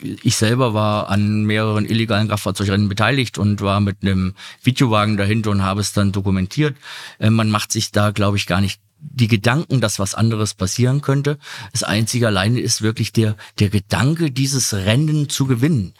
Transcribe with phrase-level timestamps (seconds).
[0.00, 5.62] Ich selber war an mehreren illegalen Kraftfahrzeugrennen beteiligt und war mit einem Videowagen dahinter und
[5.62, 6.76] habe es dann dokumentiert.
[7.18, 11.02] Äh, man macht sich da, glaube ich, gar nicht die Gedanken, dass was anderes passieren
[11.02, 11.38] könnte.
[11.72, 15.94] Das einzige alleine ist wirklich der, der Gedanke, dieses Rennen zu gewinnen.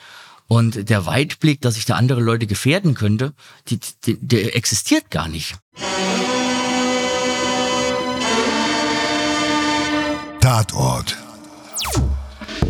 [0.46, 3.34] Und der Weitblick, dass ich da andere Leute gefährden könnte,
[3.68, 5.56] die, die, der existiert gar nicht.
[10.40, 11.27] Tatort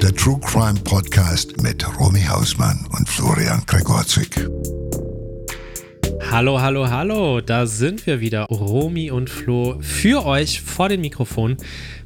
[0.03, 4.49] der True Crime Podcast mit Romy Hausmann und Florian Gregorczyk.
[6.21, 11.57] Hallo, hallo, hallo, da sind wir wieder, Romy und Flo, für euch vor dem Mikrofon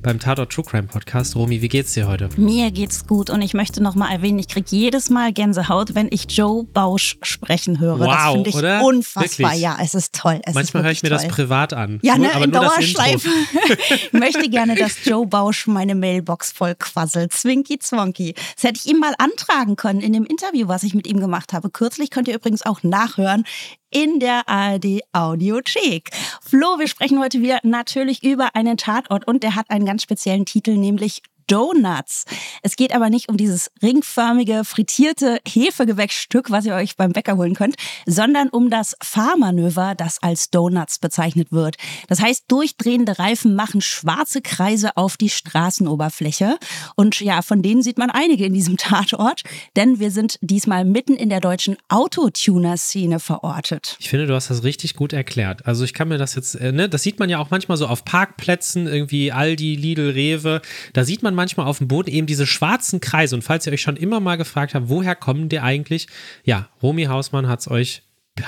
[0.01, 1.35] beim Tatort True Crime Podcast.
[1.35, 2.29] Romy, wie geht's dir heute?
[2.37, 6.09] Mir geht's gut und ich möchte noch mal erwähnen, ich kriege jedes Mal Gänsehaut, wenn
[6.11, 7.99] ich Joe Bausch sprechen höre.
[7.99, 8.85] Wow, das finde ich oder?
[8.85, 9.51] unfassbar.
[9.51, 9.63] Wirklich?
[9.63, 10.41] Ja, es ist toll.
[10.45, 11.47] Es Manchmal höre ich mir wirklich das toll.
[11.47, 11.99] privat an.
[12.03, 12.53] Ja, ne, aber in.
[12.53, 13.29] Dauerschleife.
[13.91, 17.33] ich möchte gerne, dass Joe Bausch meine Mailbox voll quasselt.
[17.33, 18.35] Zwinky Zwonky.
[18.55, 21.53] Das hätte ich ihm mal antragen können in dem Interview, was ich mit ihm gemacht
[21.53, 21.71] habe.
[21.71, 23.45] Kürzlich könnt ihr übrigens auch nachhören
[23.93, 26.11] in der ARD Audiothek.
[26.41, 30.47] Flo, wir sprechen heute wieder natürlich über einen Tatort und der hat einen ganz speziellen
[30.47, 32.25] Titel, nämlich Donuts.
[32.63, 37.55] Es geht aber nicht um dieses ringförmige, frittierte Hefegewächsstück, was ihr euch beim Bäcker holen
[37.55, 37.77] könnt,
[38.07, 41.77] sondern um das Fahrmanöver, das als Donuts bezeichnet wird.
[42.09, 46.59] Das heißt, durchdrehende Reifen machen schwarze Kreise auf die Straßenoberfläche.
[46.97, 49.43] Und ja, von denen sieht man einige in diesem Tatort,
[49.77, 53.97] denn wir sind diesmal mitten in der deutschen Autotuner-Szene verortet.
[54.01, 55.67] Ich finde, du hast das richtig gut erklärt.
[55.67, 57.87] Also ich kann mir das jetzt, äh, ne, das sieht man ja auch manchmal so
[57.87, 60.63] auf Parkplätzen, irgendwie Aldi, Lidl, Rewe.
[60.93, 63.35] Da sieht man manchmal auf dem Boden eben diese schwarzen Kreise.
[63.35, 66.07] Und falls ihr euch schon immer mal gefragt habt, woher kommen die eigentlich?
[66.45, 68.03] Ja, Romy Hausmann hat es euch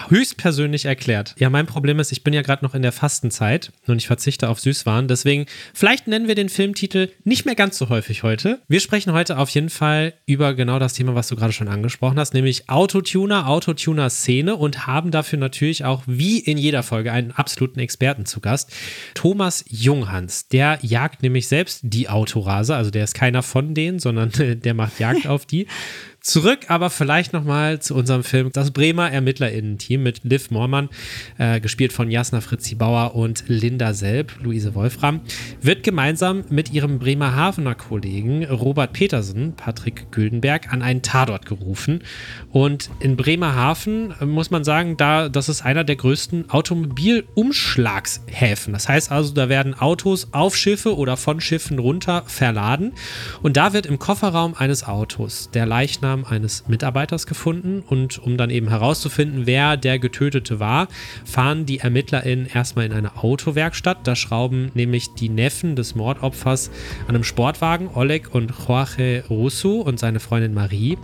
[0.08, 1.34] höchstpersönlich erklärt.
[1.38, 4.48] Ja, mein Problem ist, ich bin ja gerade noch in der Fastenzeit und ich verzichte
[4.48, 5.08] auf Süßwaren.
[5.08, 8.60] Deswegen, vielleicht nennen wir den Filmtitel nicht mehr ganz so häufig heute.
[8.66, 12.18] Wir sprechen heute auf jeden Fall über genau das Thema, was du gerade schon angesprochen
[12.18, 17.78] hast, nämlich Autotuner, Autotuner-Szene und haben dafür natürlich auch wie in jeder Folge einen absoluten
[17.78, 18.72] Experten zu Gast.
[19.14, 24.30] Thomas Junghans, der jagt nämlich selbst die Autorase, also der ist keiner von denen, sondern
[24.60, 25.66] der macht Jagd auf die.
[26.24, 30.88] Zurück aber vielleicht nochmal zu unserem Film Das Bremer ErmittlerInnen-Team mit Liv Mormann,
[31.36, 35.20] äh, gespielt von Jasna Fritzi Bauer und Linda Selb, Luise Wolfram,
[35.60, 42.02] wird gemeinsam mit ihrem Bremerhavener Kollegen Robert Petersen, Patrick Güldenberg, an einen Tatort gerufen.
[42.50, 48.72] Und in Bremerhaven äh, muss man sagen, da, das ist einer der größten Automobilumschlagshäfen.
[48.72, 52.94] Das heißt also, da werden Autos auf Schiffe oder von Schiffen runter verladen.
[53.42, 57.82] Und da wird im Kofferraum eines Autos der Leichnam eines Mitarbeiters gefunden.
[57.84, 60.86] Und um dann eben herauszufinden, wer der Getötete war,
[61.24, 64.06] fahren die ErmittlerInnen erstmal in eine Autowerkstatt.
[64.06, 66.70] Da schrauben nämlich die Neffen des Mordopfers
[67.08, 70.96] an einem Sportwagen, Oleg und Jorge Russo und seine Freundin Marie.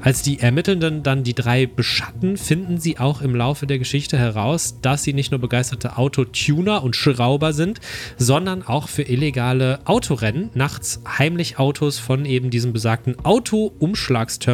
[0.00, 4.78] Als die Ermittelnden dann die drei beschatten, finden sie auch im Laufe der Geschichte heraus,
[4.80, 7.80] dass sie nicht nur begeisterte Autotuner und Schrauber sind,
[8.16, 14.53] sondern auch für illegale Autorennen nachts heimlich Autos von eben diesem besagten Auto-Umschlagsterminal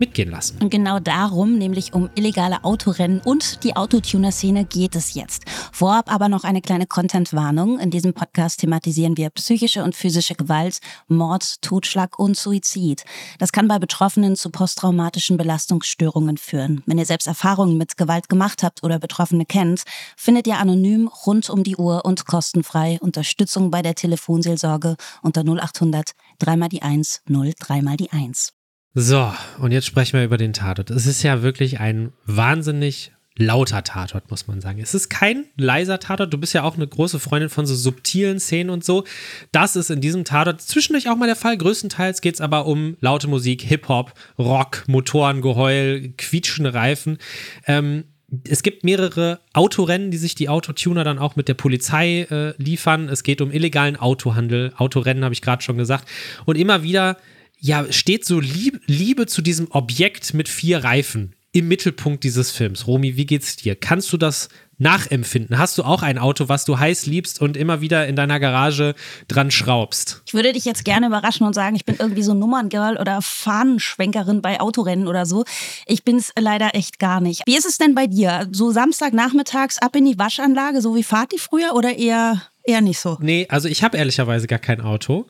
[0.00, 0.58] mitgehen lassen.
[0.60, 5.44] Und genau darum, nämlich um illegale Autorennen und die Autotuner-Szene geht es jetzt.
[5.72, 7.78] Vorab aber noch eine kleine Content-Warnung.
[7.78, 13.04] In diesem Podcast thematisieren wir psychische und physische Gewalt, Mord, Totschlag und Suizid.
[13.38, 16.82] Das kann bei Betroffenen zu posttraumatischen Belastungsstörungen führen.
[16.86, 19.82] Wenn ihr selbst Erfahrungen mit Gewalt gemacht habt oder Betroffene kennt,
[20.16, 26.12] findet ihr anonym rund um die Uhr und kostenfrei Unterstützung bei der Telefonseelsorge unter 0800
[26.38, 28.54] dreimal die 1 0 dreimal die 1.
[28.94, 30.90] So, und jetzt sprechen wir über den Tatort.
[30.90, 34.80] Es ist ja wirklich ein wahnsinnig lauter Tatort, muss man sagen.
[34.80, 36.32] Es ist kein leiser Tatort.
[36.32, 39.04] Du bist ja auch eine große Freundin von so subtilen Szenen und so.
[39.52, 41.56] Das ist in diesem Tatort zwischendurch auch mal der Fall.
[41.56, 47.18] Größtenteils geht es aber um laute Musik, Hip-Hop, Rock, Motorengeheul, quietschende Reifen.
[47.66, 48.04] Ähm,
[48.48, 53.08] es gibt mehrere Autorennen, die sich die Autotuner dann auch mit der Polizei äh, liefern.
[53.08, 54.72] Es geht um illegalen Autohandel.
[54.76, 56.08] Autorennen habe ich gerade schon gesagt.
[56.44, 57.16] Und immer wieder
[57.60, 62.86] ja, steht so Lieb Liebe zu diesem Objekt mit vier Reifen im Mittelpunkt dieses Films.
[62.86, 63.74] Romy, wie geht's dir?
[63.74, 64.48] Kannst du das
[64.78, 65.58] nachempfinden?
[65.58, 68.94] Hast du auch ein Auto, was du heiß liebst und immer wieder in deiner Garage
[69.28, 70.22] dran schraubst?
[70.26, 74.42] Ich würde dich jetzt gerne überraschen und sagen, ich bin irgendwie so Nummerngirl oder Fahnenschwenkerin
[74.42, 75.44] bei Autorennen oder so.
[75.86, 77.42] Ich bin es leider echt gar nicht.
[77.46, 78.48] Wie ist es denn bei dir?
[78.52, 83.18] So Samstagnachmittags ab in die Waschanlage, so wie Fatih früher oder eher, eher nicht so?
[83.20, 85.26] Nee, also ich habe ehrlicherweise gar kein Auto.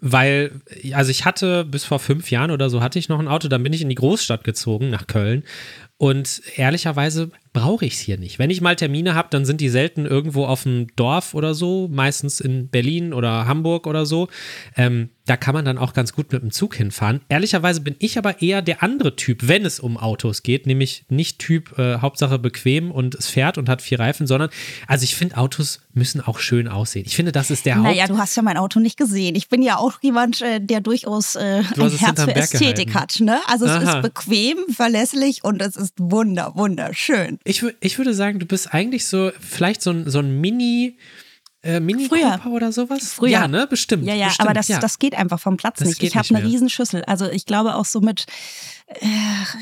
[0.00, 0.52] Weil,
[0.92, 3.62] also ich hatte bis vor fünf Jahren oder so hatte ich noch ein Auto, dann
[3.62, 5.44] bin ich in die Großstadt gezogen, nach Köln.
[6.00, 8.38] Und ehrlicherweise brauche ich es hier nicht.
[8.38, 11.88] Wenn ich mal Termine habe, dann sind die selten irgendwo auf dem Dorf oder so,
[11.92, 14.28] meistens in Berlin oder Hamburg oder so.
[14.78, 17.20] Ähm, da kann man dann auch ganz gut mit dem Zug hinfahren.
[17.28, 21.38] Ehrlicherweise bin ich aber eher der andere Typ, wenn es um Autos geht, nämlich nicht
[21.38, 24.50] Typ äh, Hauptsache bequem und es fährt und hat vier Reifen, sondern
[24.86, 27.04] also ich finde Autos müssen auch schön aussehen.
[27.06, 27.84] Ich finde, das ist der Haupt.
[27.84, 29.34] Naja, du hast ja mein Auto nicht gesehen.
[29.34, 32.94] Ich bin ja auch jemand, äh, der durchaus äh, ein Herz für Ästhetik gehalten.
[32.94, 33.20] hat.
[33.20, 33.38] Ne?
[33.46, 33.96] Also es Aha.
[33.96, 37.38] ist bequem, verlässlich und es ist wunder, wunderschön.
[37.44, 40.96] Ich, ich würde sagen, du bist eigentlich so, vielleicht so ein, so ein Mini-
[41.62, 42.40] äh, Mini Früher.
[42.50, 43.12] oder sowas?
[43.12, 43.30] Früher.
[43.30, 43.66] Ja, ne?
[43.66, 44.04] Bestimmt.
[44.06, 44.78] Ja, ja, bestimmt, aber das, ja.
[44.78, 46.02] das geht einfach vom Platz das nicht.
[46.02, 47.04] Ich habe eine Riesenschüssel.
[47.04, 48.24] Also ich glaube auch so mit,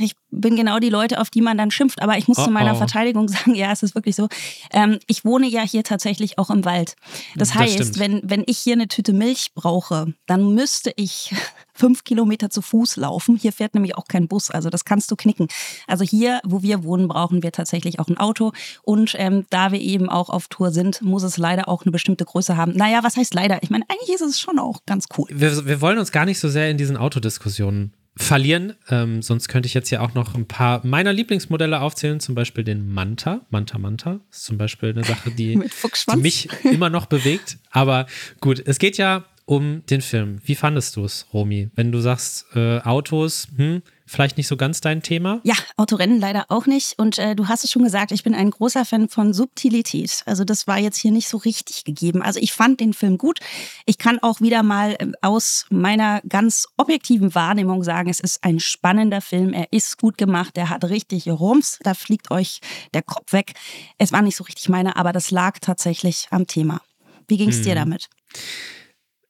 [0.01, 2.01] ich bin genau die Leute, auf die man dann schimpft.
[2.01, 2.77] Aber ich muss oh, zu meiner oh.
[2.77, 4.29] Verteidigung sagen, ja, es ist wirklich so.
[4.73, 6.97] Ähm, ich wohne ja hier tatsächlich auch im Wald.
[7.37, 7.99] Das, das heißt, stimmt.
[7.99, 11.35] wenn, wenn ich hier eine Tüte Milch brauche, dann müsste ich
[11.75, 13.37] fünf Kilometer zu Fuß laufen.
[13.37, 15.49] Hier fährt nämlich auch kein Bus, also das kannst du knicken.
[15.87, 18.53] Also hier, wo wir wohnen, brauchen wir tatsächlich auch ein Auto.
[18.83, 22.25] Und ähm, da wir eben auch auf Tour sind, muss es leider auch eine bestimmte
[22.25, 22.73] Größe haben.
[22.73, 23.63] Naja, was heißt leider?
[23.63, 25.29] Ich meine, eigentlich ist es schon auch ganz cool.
[25.31, 28.75] Wir, wir wollen uns gar nicht so sehr in diesen Autodiskussionen verlieren.
[28.91, 32.65] Ähm, sonst könnte ich jetzt ja auch noch ein paar meiner Lieblingsmodelle aufzählen, zum Beispiel
[32.65, 33.41] den Manta.
[33.51, 35.59] Manta Manta ist zum Beispiel eine Sache, die,
[36.13, 37.59] die mich immer noch bewegt.
[37.71, 38.07] Aber
[38.41, 40.41] gut, es geht ja um den Film.
[40.45, 41.71] Wie fandest du es, Romy?
[41.75, 45.41] Wenn du sagst, äh, Autos, hm, vielleicht nicht so ganz dein Thema?
[45.43, 46.99] Ja, Autorennen leider auch nicht.
[46.99, 50.23] Und äh, du hast es schon gesagt, ich bin ein großer Fan von Subtilität.
[50.27, 52.21] Also das war jetzt hier nicht so richtig gegeben.
[52.21, 53.41] Also ich fand den Film gut.
[53.87, 58.61] Ich kann auch wieder mal äh, aus meiner ganz objektiven Wahrnehmung sagen, es ist ein
[58.61, 59.55] spannender Film.
[59.55, 60.59] Er ist gut gemacht.
[60.59, 61.79] Er hat richtig Rums.
[61.83, 62.61] Da fliegt euch
[62.93, 63.55] der Kopf weg.
[63.97, 66.83] Es war nicht so richtig meine, aber das lag tatsächlich am Thema.
[67.29, 67.65] Wie ging es hm.
[67.65, 68.11] dir damit?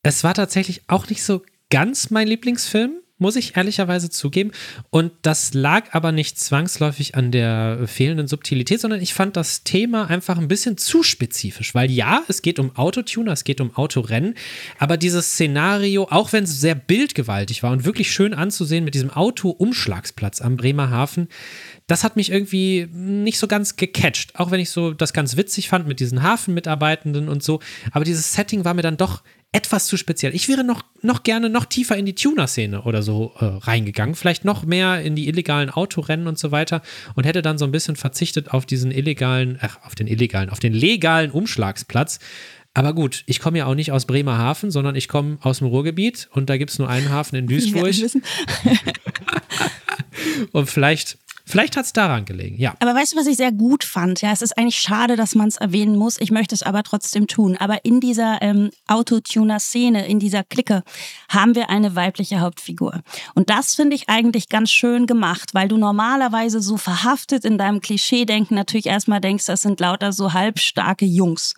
[0.09, 4.53] Es war tatsächlich auch nicht so ganz mein Lieblingsfilm, muss ich ehrlicherweise zugeben.
[4.89, 10.09] Und das lag aber nicht zwangsläufig an der fehlenden Subtilität, sondern ich fand das Thema
[10.09, 11.75] einfach ein bisschen zu spezifisch.
[11.75, 14.35] Weil ja, es geht um Autotuner, es geht um Autorennen,
[14.79, 19.11] aber dieses Szenario, auch wenn es sehr bildgewaltig war und wirklich schön anzusehen mit diesem
[19.11, 21.29] Auto-Umschlagsplatz am Bremerhaven,
[21.87, 24.39] das hat mich irgendwie nicht so ganz gecatcht.
[24.39, 27.61] Auch wenn ich so das ganz witzig fand mit diesen Hafenmitarbeitenden und so.
[27.93, 29.23] Aber dieses Setting war mir dann doch
[29.53, 30.35] etwas zu speziell.
[30.35, 34.45] Ich wäre noch, noch gerne noch tiefer in die Tuner-Szene oder so äh, reingegangen, vielleicht
[34.45, 36.83] noch mehr in die illegalen Autorennen und so weiter
[37.15, 40.59] und hätte dann so ein bisschen verzichtet auf diesen illegalen, ach, auf den illegalen, auf
[40.59, 42.19] den legalen Umschlagsplatz.
[42.75, 46.29] Aber gut, ich komme ja auch nicht aus Bremerhaven, sondern ich komme aus dem Ruhrgebiet
[46.33, 47.95] und da gibt es nur einen Hafen in Duisburg.
[50.53, 51.17] und vielleicht
[51.49, 52.75] Vielleicht hat es daran gelegen, ja.
[52.79, 54.21] Aber weißt du, was ich sehr gut fand?
[54.21, 56.21] Ja, es ist eigentlich schade, dass man es erwähnen muss.
[56.21, 57.57] Ich möchte es aber trotzdem tun.
[57.59, 60.83] Aber in dieser ähm, Autotuner-Szene, in dieser Clique,
[61.31, 63.01] haben wir eine weibliche Hauptfigur.
[63.35, 67.81] Und das finde ich eigentlich ganz schön gemacht, weil du normalerweise so verhaftet in deinem
[67.81, 71.55] Klischee-Denken natürlich erstmal denkst, das sind lauter so halbstarke Jungs.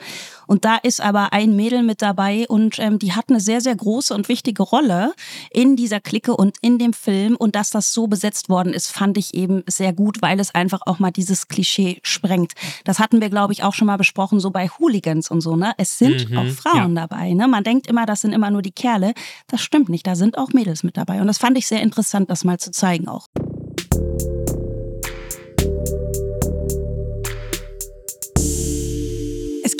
[0.51, 3.77] Und da ist aber ein Mädel mit dabei und ähm, die hat eine sehr, sehr
[3.77, 5.13] große und wichtige Rolle
[5.53, 7.37] in dieser Clique und in dem Film.
[7.37, 10.81] Und dass das so besetzt worden ist, fand ich eben sehr gut, weil es einfach
[10.87, 12.55] auch mal dieses Klischee sprengt.
[12.83, 15.55] Das hatten wir, glaube ich, auch schon mal besprochen, so bei Hooligans und so.
[15.55, 15.73] Ne?
[15.77, 17.07] Es sind mhm, auch Frauen ja.
[17.07, 17.33] dabei.
[17.33, 17.47] Ne?
[17.47, 19.15] Man denkt immer, das sind immer nur die Kerle.
[19.47, 20.05] Das stimmt nicht.
[20.05, 21.21] Da sind auch Mädels mit dabei.
[21.21, 23.29] Und das fand ich sehr interessant, das mal zu zeigen auch.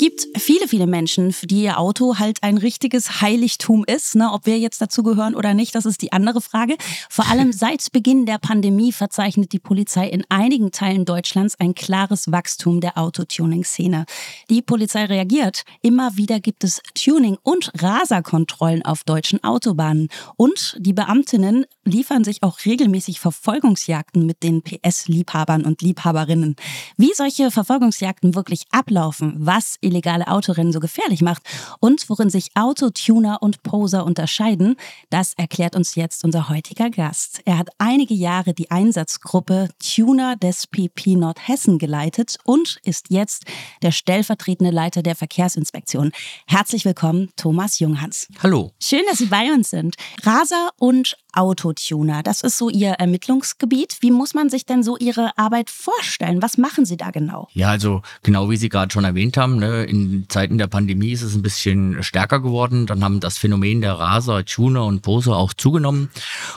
[0.01, 4.15] Gibt viele, viele Menschen, für die ihr Auto halt ein richtiges Heiligtum ist.
[4.15, 4.31] Ne?
[4.31, 6.75] Ob wir jetzt dazu gehören oder nicht, das ist die andere Frage.
[7.07, 12.31] Vor allem seit Beginn der Pandemie verzeichnet die Polizei in einigen Teilen Deutschlands ein klares
[12.31, 14.05] Wachstum der Autotuning-Szene.
[14.49, 15.65] Die Polizei reagiert.
[15.83, 20.07] Immer wieder gibt es Tuning- und Raserkontrollen auf deutschen Autobahnen.
[20.35, 26.55] Und die Beamtinnen liefern sich auch regelmäßig Verfolgungsjagden mit den PS-Liebhabern und Liebhaberinnen.
[26.97, 31.43] Wie solche Verfolgungsjagden wirklich ablaufen, was illegale Autorennen so gefährlich macht
[31.79, 34.75] und worin sich Autotuner und Poser unterscheiden,
[35.09, 37.41] das erklärt uns jetzt unser heutiger Gast.
[37.45, 43.45] Er hat einige Jahre die Einsatzgruppe Tuner des PP Nordhessen geleitet und ist jetzt
[43.81, 46.11] der stellvertretende Leiter der Verkehrsinspektion.
[46.47, 48.27] Herzlich willkommen, Thomas Junghans.
[48.41, 48.71] Hallo.
[48.81, 49.95] Schön, dass Sie bei uns sind.
[50.23, 53.97] Raser und Autotuner, das ist so Ihr Ermittlungsgebiet.
[54.01, 56.41] Wie muss man sich denn so Ihre Arbeit vorstellen?
[56.41, 57.47] Was machen Sie da genau?
[57.53, 61.21] Ja, also genau wie Sie gerade schon erwähnt haben, ne, in Zeiten der Pandemie ist
[61.21, 62.85] es ein bisschen stärker geworden.
[62.85, 66.09] Dann haben das Phänomen der Raser, Tuner und Poser auch zugenommen.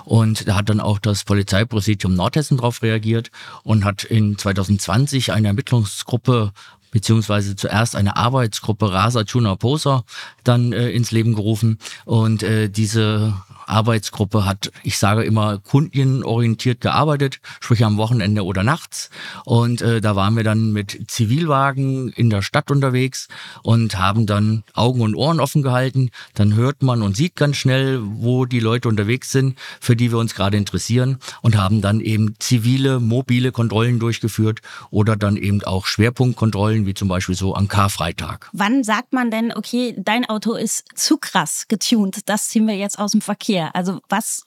[0.05, 3.31] Und da hat dann auch das Polizeipräsidium Nordhessen darauf reagiert
[3.63, 6.53] und hat in 2020 eine Ermittlungsgruppe
[6.95, 10.05] beziehungsweise zuerst eine Arbeitsgruppe Rasa Tuner Poser
[10.45, 13.35] dann äh, ins Leben gerufen und äh, diese
[13.67, 19.11] Arbeitsgruppe hat, ich sage immer, kundenorientiert gearbeitet, sprich am Wochenende oder nachts.
[19.45, 23.29] Und äh, da waren wir dann mit Zivilwagen in der Stadt unterwegs
[23.63, 26.11] und haben dann Augen und Ohren offen gehalten.
[26.35, 30.19] Dann hört man und sieht ganz schnell, wo die Leute unterwegs sind, für die wir
[30.19, 35.87] uns gerade interessieren und haben dann eben zivile, mobile Kontrollen durchgeführt oder dann eben auch
[35.87, 38.51] Schwerpunktkontrollen, wie zum Beispiel so am Karfreitag.
[38.53, 42.99] Wann sagt man denn, okay, dein Auto ist zu krass getuned, das ziehen wir jetzt
[42.99, 43.54] aus dem Verkehr?
[43.75, 44.47] Also was,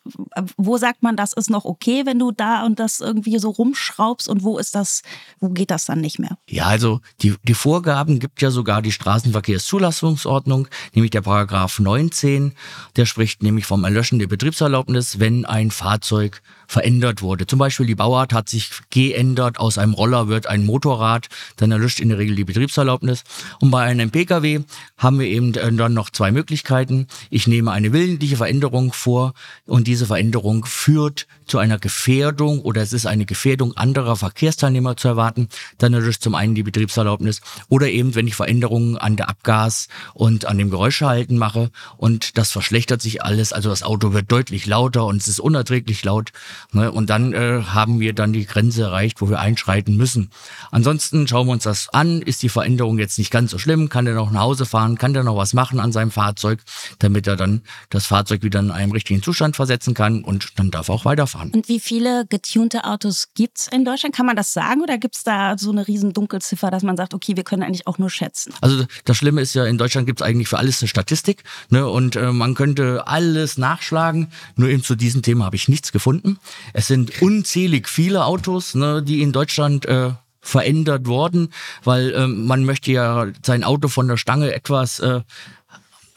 [0.58, 4.28] wo sagt man, das ist noch okay, wenn du da und das irgendwie so rumschraubst
[4.30, 5.02] und wo ist das,
[5.40, 6.38] wo geht das dann nicht mehr?
[6.48, 12.54] Ja, also die, die Vorgaben gibt ja sogar die Straßenverkehrszulassungsordnung, nämlich der Paragraph 19,
[12.96, 17.48] der spricht nämlich vom Erlöschen der Betriebserlaubnis, wenn ein Fahrzeug verändert wurde.
[17.48, 22.00] Zum Beispiel die Bauart hat sich geändert, aus einem Roller wird ein Motorrad, dann erlischt
[22.00, 23.24] in der Regel die Betriebserlaubnis.
[23.60, 24.62] Und bei einem Pkw
[24.98, 27.08] haben wir eben dann noch zwei Möglichkeiten.
[27.30, 29.34] Ich nehme eine willentliche Veränderung vor
[29.66, 35.08] und diese Veränderung führt zu einer Gefährdung oder es ist eine Gefährdung anderer Verkehrsteilnehmer zu
[35.08, 35.48] erwarten.
[35.78, 40.46] Dann erlischt zum einen die Betriebserlaubnis oder eben, wenn ich Veränderungen an der Abgas und
[40.46, 45.06] an dem Geräuschverhalten mache und das verschlechtert sich alles, also das Auto wird deutlich lauter
[45.06, 46.32] und es ist unerträglich laut,
[46.72, 46.92] Ne?
[46.92, 50.30] Und dann äh, haben wir dann die Grenze erreicht, wo wir einschreiten müssen.
[50.72, 52.22] Ansonsten schauen wir uns das an.
[52.22, 53.90] Ist die Veränderung jetzt nicht ganz so schlimm?
[53.90, 54.98] Kann der noch nach Hause fahren?
[54.98, 56.60] Kann der noch was machen an seinem Fahrzeug,
[57.00, 60.90] damit er dann das Fahrzeug wieder in einen richtigen Zustand versetzen kann und dann darf
[60.90, 61.52] er auch weiterfahren.
[61.52, 64.16] Und wie viele getunte Autos gibt es in Deutschland?
[64.16, 67.14] Kann man das sagen oder gibt es da so eine riesen Dunkelziffer, dass man sagt,
[67.14, 68.54] okay, wir können eigentlich auch nur schätzen?
[68.62, 71.88] Also das Schlimme ist ja, in Deutschland gibt es eigentlich für alles eine Statistik ne?
[71.88, 74.32] und äh, man könnte alles nachschlagen.
[74.56, 76.40] Nur eben zu diesem Thema habe ich nichts gefunden.
[76.74, 80.12] Es sind unzählig viele Autos, ne, die in Deutschland äh,
[80.42, 81.50] verändert wurden,
[81.84, 85.22] weil ähm, man möchte ja sein Auto von der Stange etwas äh,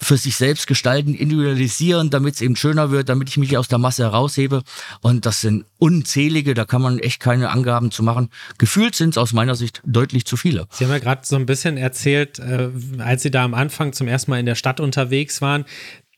[0.02, 3.78] für sich selbst gestalten, individualisieren, damit es eben schöner wird, damit ich mich aus der
[3.78, 4.62] Masse heraushebe.
[5.02, 8.30] Und das sind unzählige, da kann man echt keine Angaben zu machen.
[8.56, 10.66] Gefühlt sind es aus meiner Sicht deutlich zu viele.
[10.70, 14.08] Sie haben ja gerade so ein bisschen erzählt, äh, als Sie da am Anfang zum
[14.08, 15.66] ersten Mal in der Stadt unterwegs waren,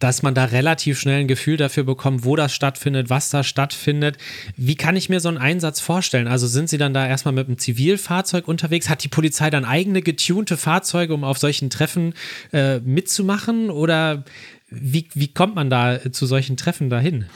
[0.03, 4.19] dass man da relativ schnell ein Gefühl dafür bekommt, wo das stattfindet, was da stattfindet.
[4.57, 6.27] Wie kann ich mir so einen Einsatz vorstellen?
[6.27, 8.89] Also sind Sie dann da erstmal mit einem Zivilfahrzeug unterwegs?
[8.89, 12.15] Hat die Polizei dann eigene getunte Fahrzeuge, um auf solchen Treffen
[12.53, 13.71] äh, mitzumachen?
[13.71, 14.25] Oder
[14.71, 17.27] wie, wie kommt man da zu solchen Treffen dahin?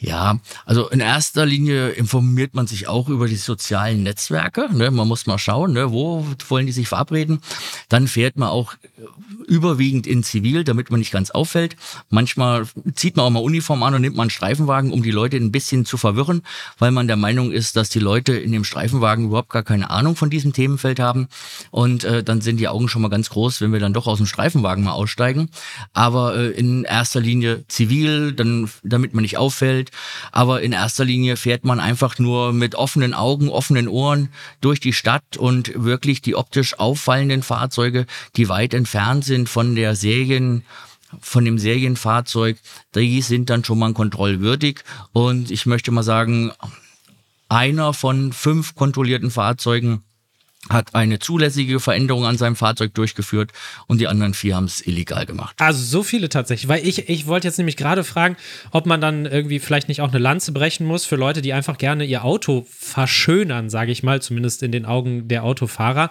[0.00, 4.68] Ja, also in erster Linie informiert man sich auch über die sozialen Netzwerke.
[4.72, 4.92] Ne?
[4.92, 5.90] Man muss mal schauen, ne?
[5.90, 7.40] wo wollen die sich verabreden.
[7.88, 8.74] Dann fährt man auch
[9.48, 11.74] überwiegend in Zivil, damit man nicht ganz auffällt.
[12.10, 15.36] Manchmal zieht man auch mal Uniform an und nimmt mal einen Streifenwagen, um die Leute
[15.36, 16.42] ein bisschen zu verwirren,
[16.78, 20.14] weil man der Meinung ist, dass die Leute in dem Streifenwagen überhaupt gar keine Ahnung
[20.14, 21.26] von diesem Themenfeld haben.
[21.72, 24.18] Und äh, dann sind die Augen schon mal ganz groß, wenn wir dann doch aus
[24.18, 25.50] dem Streifenwagen mal aussteigen.
[25.92, 29.87] Aber äh, in erster Linie zivil, dann, damit man nicht auffällt
[30.32, 34.30] aber in erster Linie fährt man einfach nur mit offenen Augen, offenen Ohren
[34.60, 39.94] durch die Stadt und wirklich die optisch auffallenden Fahrzeuge, die weit entfernt sind von der
[39.96, 40.64] Serien
[41.20, 42.58] von dem Serienfahrzeug,
[42.94, 44.80] die sind dann schon mal kontrollwürdig.
[45.12, 46.52] Und ich möchte mal sagen,
[47.48, 50.02] einer von fünf kontrollierten Fahrzeugen
[50.70, 53.52] hat eine zulässige Veränderung an seinem Fahrzeug durchgeführt
[53.86, 55.56] und die anderen vier haben es illegal gemacht.
[55.58, 58.36] Also so viele tatsächlich, weil ich, ich wollte jetzt nämlich gerade fragen,
[58.70, 61.78] ob man dann irgendwie vielleicht nicht auch eine Lanze brechen muss für Leute, die einfach
[61.78, 66.10] gerne ihr Auto verschönern, sage ich mal, zumindest in den Augen der Autofahrer.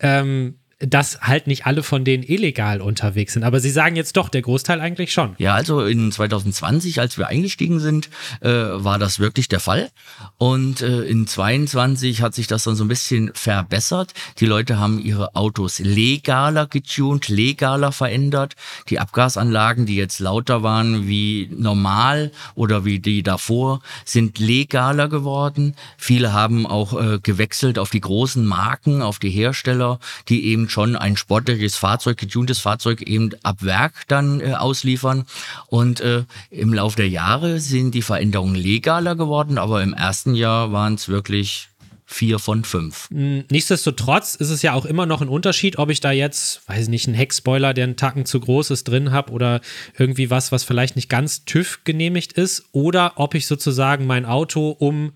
[0.00, 3.44] Ähm, dass halt nicht alle von denen illegal unterwegs sind.
[3.44, 5.34] Aber Sie sagen jetzt doch, der Großteil eigentlich schon.
[5.38, 8.10] Ja, also in 2020, als wir eingestiegen sind,
[8.40, 9.90] äh, war das wirklich der Fall.
[10.38, 14.14] Und äh, in 22 hat sich das dann so ein bisschen verbessert.
[14.40, 18.54] Die Leute haben ihre Autos legaler getuned, legaler verändert.
[18.88, 25.74] Die Abgasanlagen, die jetzt lauter waren wie normal oder wie die davor, sind legaler geworden.
[25.96, 29.98] Viele haben auch äh, gewechselt auf die großen Marken, auf die Hersteller,
[30.28, 35.24] die eben schon ein sportliches Fahrzeug, getuntes Fahrzeug eben ab Werk dann äh, ausliefern.
[35.68, 40.72] Und äh, im Laufe der Jahre sind die Veränderungen legaler geworden, aber im ersten Jahr
[40.72, 41.68] waren es wirklich
[42.06, 43.08] vier von fünf.
[43.10, 46.88] Nichtsdestotrotz ist es ja auch immer noch ein Unterschied, ob ich da jetzt, weiß ich
[46.88, 49.60] nicht, einen Heckspoiler, der einen Tacken zu groß ist, drin habe oder
[49.98, 54.70] irgendwie was, was vielleicht nicht ganz TÜV genehmigt ist oder ob ich sozusagen mein Auto
[54.70, 55.12] um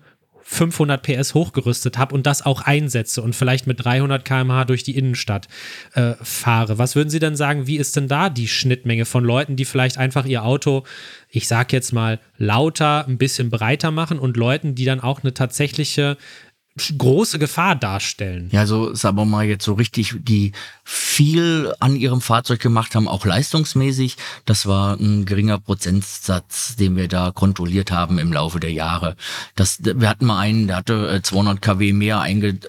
[0.51, 4.97] 500 PS hochgerüstet habe und das auch einsetze und vielleicht mit 300 km/h durch die
[4.97, 5.47] Innenstadt
[5.93, 6.79] äh, fahre.
[6.79, 9.99] Was würden Sie denn sagen, wie ist denn da die Schnittmenge von Leuten, die vielleicht
[9.99, 10.85] einfach ihr Auto,
[11.29, 15.35] ich sag jetzt mal, lauter, ein bisschen breiter machen und Leuten, die dann auch eine
[15.35, 16.17] tatsächliche
[16.97, 18.49] große Gefahr darstellen.
[18.51, 23.07] Ja, so sagen wir mal jetzt so richtig, die viel an ihrem Fahrzeug gemacht haben,
[23.07, 24.17] auch leistungsmäßig.
[24.45, 29.15] Das war ein geringer Prozentsatz, den wir da kontrolliert haben im Laufe der Jahre.
[29.55, 32.59] Das, wir hatten mal einen, der hatte 200 äh, kW mehr einge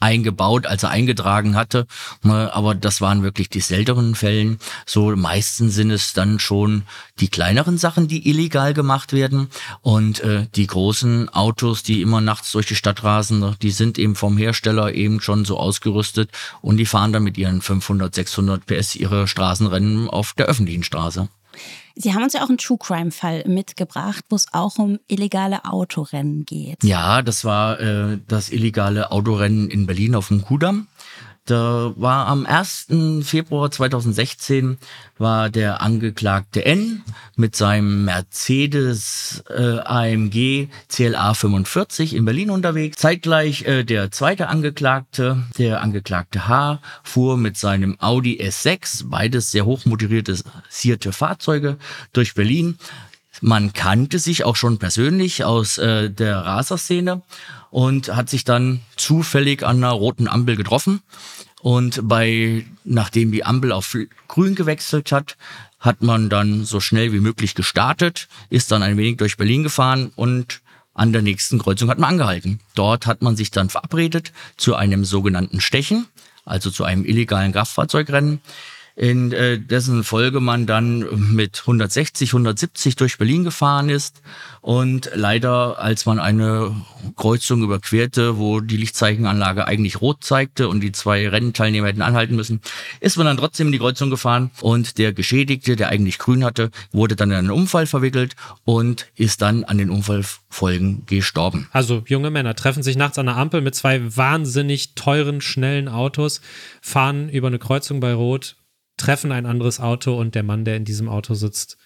[0.00, 1.86] eingebaut, als er eingetragen hatte.
[2.22, 4.58] Ne, aber das waren wirklich die seltenen Fällen.
[4.84, 6.82] So meistens sind es dann schon
[7.20, 9.48] die kleineren Sachen, die illegal gemacht werden.
[9.82, 13.98] Und äh, die großen Autos, die immer nachts durch die Stadt rasen, ne, die sind
[13.98, 16.30] eben vom Hersteller eben schon so ausgerüstet
[16.62, 21.28] und die fahren dann mit ihren 500, 600 PS ihre Straßenrennen auf der öffentlichen Straße.
[21.98, 25.64] Sie haben uns ja auch einen True Crime Fall mitgebracht, wo es auch um illegale
[25.64, 26.84] Autorennen geht.
[26.84, 30.88] Ja, das war äh, das illegale Autorennen in Berlin auf dem Kudamm.
[31.46, 32.88] Da war am 1.
[33.22, 34.78] Februar 2016
[35.16, 37.04] war der Angeklagte N
[37.36, 42.96] mit seinem Mercedes äh, AMG CLA 45 in Berlin unterwegs.
[42.96, 49.66] Zeitgleich äh, der zweite Angeklagte, der Angeklagte H, fuhr mit seinem Audi S6, beides sehr
[49.66, 51.76] hochmotorisierte Fahrzeuge,
[52.12, 52.76] durch Berlin.
[53.40, 57.22] Man kannte sich auch schon persönlich aus äh, der Raserszene
[57.76, 61.02] und hat sich dann zufällig an einer roten Ampel getroffen.
[61.60, 63.94] Und bei, nachdem die Ampel auf
[64.28, 65.36] grün gewechselt hat,
[65.78, 70.10] hat man dann so schnell wie möglich gestartet, ist dann ein wenig durch Berlin gefahren
[70.16, 70.62] und
[70.94, 72.60] an der nächsten Kreuzung hat man angehalten.
[72.74, 76.06] Dort hat man sich dann verabredet zu einem sogenannten Stechen,
[76.46, 78.40] also zu einem illegalen Kraftfahrzeugrennen
[78.96, 84.22] in äh, dessen Folge man dann mit 160, 170 durch Berlin gefahren ist
[84.62, 86.74] und leider, als man eine
[87.14, 92.62] Kreuzung überquerte, wo die Lichtzeichenanlage eigentlich rot zeigte und die zwei Rennteilnehmer hätten anhalten müssen,
[93.00, 96.70] ist man dann trotzdem in die Kreuzung gefahren und der Geschädigte, der eigentlich grün hatte,
[96.90, 98.34] wurde dann in einen Unfall verwickelt
[98.64, 101.68] und ist dann an den Unfallfolgen gestorben.
[101.70, 106.40] Also junge Männer treffen sich nachts an der Ampel mit zwei wahnsinnig teuren, schnellen Autos,
[106.80, 108.56] fahren über eine Kreuzung bei Rot
[108.96, 111.76] treffen ein anderes Auto und der Mann, der in diesem Auto sitzt,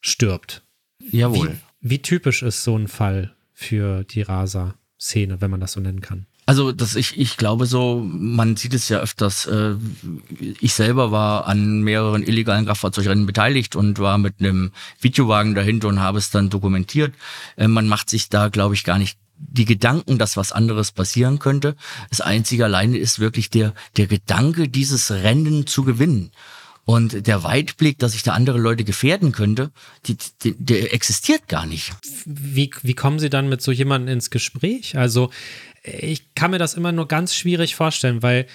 [0.00, 0.62] stirbt.
[1.10, 1.58] Jawohl.
[1.80, 6.00] Wie, wie typisch ist so ein Fall für die Rasa-Szene, wenn man das so nennen
[6.00, 6.26] kann?
[6.48, 9.44] Also das ich ich glaube so, man sieht es ja öfters.
[9.44, 9.74] Äh,
[10.60, 16.00] ich selber war an mehreren illegalen Kraftfahrzeugrennen beteiligt und war mit einem Videowagen dahinter und
[16.00, 17.12] habe es dann dokumentiert.
[17.56, 21.38] Äh, man macht sich da, glaube ich, gar nicht die Gedanken, dass was anderes passieren
[21.38, 21.76] könnte.
[22.08, 26.30] Das einzige alleine ist wirklich der der Gedanke, dieses Rennen zu gewinnen.
[26.88, 29.72] Und der Weitblick, dass ich da andere Leute gefährden könnte,
[30.06, 31.92] die, die, der existiert gar nicht.
[32.24, 34.96] Wie, wie kommen Sie dann mit so jemandem ins Gespräch?
[34.96, 35.28] Also
[35.82, 38.46] ich kann mir das immer nur ganz schwierig vorstellen, weil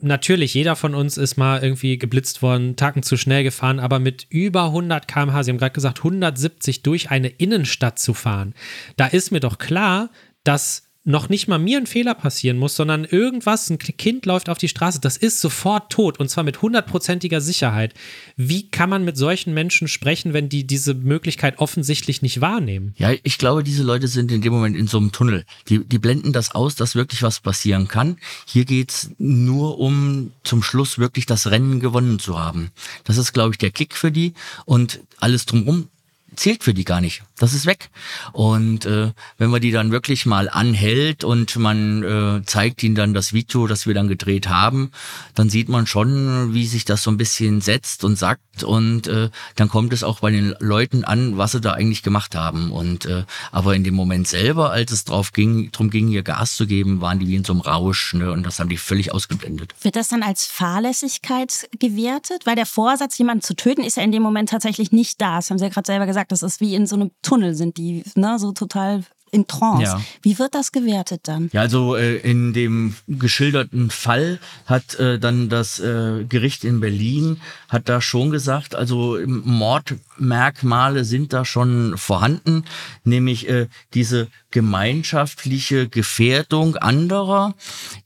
[0.00, 4.28] natürlich, jeder von uns ist mal irgendwie geblitzt worden, Tacken zu schnell gefahren, aber mit
[4.30, 8.54] über 100 km/h, Sie haben gerade gesagt, 170 durch eine Innenstadt zu fahren,
[8.96, 10.08] da ist mir doch klar,
[10.42, 14.56] dass noch nicht mal mir ein Fehler passieren muss, sondern irgendwas, ein Kind läuft auf
[14.56, 17.92] die Straße, das ist sofort tot und zwar mit hundertprozentiger Sicherheit.
[18.36, 22.94] Wie kann man mit solchen Menschen sprechen, wenn die diese Möglichkeit offensichtlich nicht wahrnehmen?
[22.96, 25.44] Ja, ich glaube, diese Leute sind in dem Moment in so einem Tunnel.
[25.68, 28.16] Die, die blenden das aus, dass wirklich was passieren kann.
[28.46, 32.70] Hier geht's nur um zum Schluss wirklich das Rennen gewonnen zu haben.
[33.04, 34.32] Das ist, glaube ich, der Kick für die
[34.64, 35.88] und alles drumherum
[36.36, 37.22] zählt für die gar nicht.
[37.38, 37.90] Das ist weg.
[38.32, 43.12] Und äh, wenn man die dann wirklich mal anhält und man äh, zeigt ihnen dann
[43.12, 44.92] das Video, das wir dann gedreht haben,
[45.34, 48.62] dann sieht man schon, wie sich das so ein bisschen setzt und sagt.
[48.62, 52.36] Und äh, dann kommt es auch bei den Leuten an, was sie da eigentlich gemacht
[52.36, 52.70] haben.
[52.70, 56.54] Und äh, aber in dem Moment selber, als es drauf ging, drum ging, ihr Gas
[56.54, 58.14] zu geben, waren die wie in so einem Rausch.
[58.14, 58.30] Ne?
[58.30, 59.74] Und das haben die völlig ausgeblendet.
[59.82, 62.46] Wird das dann als Fahrlässigkeit gewertet?
[62.46, 65.36] Weil der Vorsatz, jemanden zu töten, ist ja in dem Moment tatsächlich nicht da.
[65.36, 66.30] Das haben Sie ja gerade selber gesagt.
[66.30, 69.02] Das ist wie in so einem Tunnel sind die, ne, so total
[69.34, 69.82] in Trance.
[69.82, 70.00] Ja.
[70.22, 71.50] Wie wird das gewertet dann?
[71.52, 77.40] Ja, also äh, in dem geschilderten Fall hat äh, dann das äh, Gericht in Berlin
[77.68, 82.64] hat da schon gesagt, also Mordmerkmale sind da schon vorhanden,
[83.02, 87.54] nämlich äh, diese gemeinschaftliche Gefährdung anderer,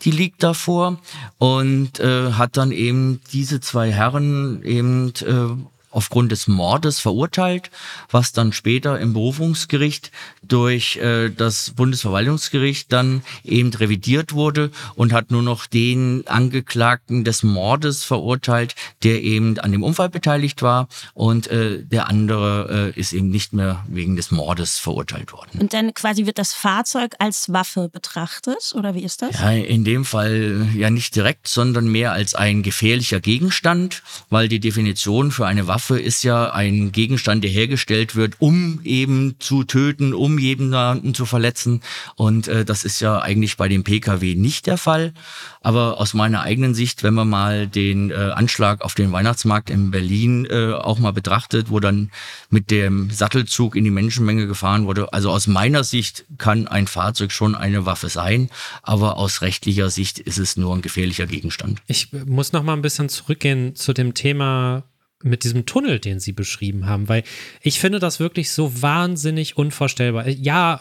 [0.03, 0.99] die liegt davor
[1.37, 7.71] und äh, hat dann eben diese zwei Herren eben äh, aufgrund des Mordes verurteilt,
[8.11, 10.11] was dann später im Berufungsgericht
[10.43, 17.43] durch äh, das Bundesverwaltungsgericht dann eben revidiert wurde und hat nur noch den Angeklagten des
[17.43, 23.13] Mordes verurteilt, der eben an dem Unfall beteiligt war und äh, der andere äh, ist
[23.13, 25.59] eben nicht mehr wegen des Mordes verurteilt worden.
[25.61, 29.41] Und dann quasi wird das Fahrzeug als Waffe betrachtet oder wie ist das?
[29.41, 34.61] Ja, in dem Fall ja nicht direkt, sondern mehr als ein gefährlicher Gegenstand, weil die
[34.61, 39.63] Definition für eine Waffe Waffe ist ja ein Gegenstand, der hergestellt wird, um eben zu
[39.63, 41.83] töten, um jemanden zu verletzen.
[42.17, 45.15] Und äh, das ist ja eigentlich bei dem Pkw nicht der Fall.
[45.61, 49.93] Aber aus meiner eigenen Sicht, wenn man mal den äh, Anschlag auf den Weihnachtsmarkt in
[49.93, 52.11] Berlin äh, auch mal betrachtet, wo dann
[52.51, 57.31] mit dem Sattelzug in die Menschenmenge gefahren wurde, also aus meiner Sicht kann ein Fahrzeug
[57.31, 58.51] schon eine Waffe sein,
[58.83, 61.83] aber aus rechtlicher Sicht ist es nur ein gefährlicher Gegenstand.
[61.87, 64.83] Ich muss noch mal ein bisschen zurückgehen zu dem Thema
[65.23, 67.25] mit diesem Tunnel, den Sie beschrieben haben, weil
[67.63, 70.29] ich finde das wirklich so wahnsinnig unvorstellbar.
[70.29, 70.81] Ja,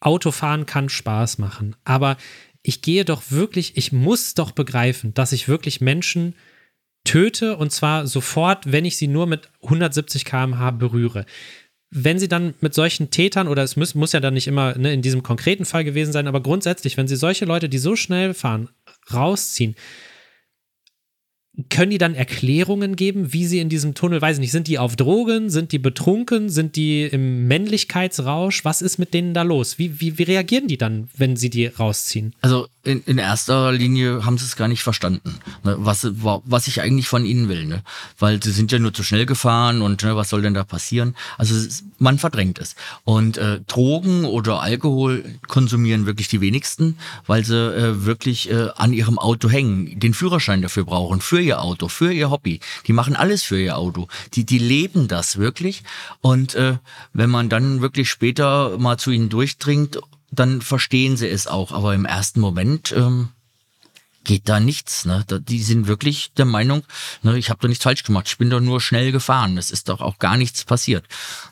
[0.00, 2.16] Autofahren kann Spaß machen, aber
[2.62, 6.34] ich gehe doch wirklich, ich muss doch begreifen, dass ich wirklich Menschen
[7.04, 11.24] töte und zwar sofort, wenn ich sie nur mit 170 km/h berühre.
[11.90, 14.92] Wenn sie dann mit solchen Tätern, oder es muss, muss ja dann nicht immer ne,
[14.92, 18.34] in diesem konkreten Fall gewesen sein, aber grundsätzlich, wenn sie solche Leute, die so schnell
[18.34, 18.68] fahren,
[19.12, 19.76] rausziehen,
[21.70, 24.78] können die dann Erklärungen geben, wie sie in diesem Tunnel, weiß ich nicht, sind die
[24.78, 28.64] auf Drogen, sind die betrunken, sind die im Männlichkeitsrausch?
[28.64, 29.78] Was ist mit denen da los?
[29.78, 32.34] Wie, wie, wie reagieren die dann, wenn sie die rausziehen?
[32.42, 36.80] Also in, in erster Linie haben sie es gar nicht verstanden, ne, was, was ich
[36.80, 37.66] eigentlich von ihnen will.
[37.66, 37.82] Ne?
[38.18, 41.16] Weil sie sind ja nur zu schnell gefahren und ne, was soll denn da passieren?
[41.36, 41.54] Also
[41.98, 42.76] man verdrängt es.
[43.04, 46.96] Und äh, Drogen oder Alkohol konsumieren wirklich die wenigsten,
[47.26, 51.60] weil sie äh, wirklich äh, an ihrem Auto hängen, den Führerschein dafür brauchen, für ihr
[51.60, 52.60] Auto, für ihr Hobby.
[52.86, 54.06] Die machen alles für ihr Auto.
[54.34, 55.82] Die, die leben das wirklich.
[56.20, 56.78] Und äh,
[57.12, 59.98] wenn man dann wirklich später mal zu ihnen durchdringt
[60.30, 61.72] dann verstehen sie es auch.
[61.72, 63.28] Aber im ersten Moment ähm,
[64.26, 65.04] geht da nichts.
[65.04, 65.24] Ne?
[65.48, 66.82] Die sind wirklich der Meinung,
[67.22, 69.56] ne, ich habe da nichts falsch gemacht, ich bin doch nur schnell gefahren.
[69.56, 71.04] Es ist doch auch gar nichts passiert.